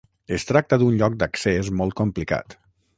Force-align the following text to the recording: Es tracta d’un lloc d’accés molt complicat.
Es 0.37 0.45
tracta 0.51 0.79
d’un 0.83 0.97
lloc 1.01 1.19
d’accés 1.19 1.71
molt 1.83 1.99
complicat. 2.03 2.61